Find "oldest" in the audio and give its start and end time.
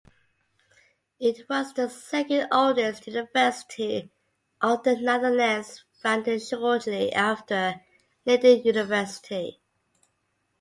2.51-3.05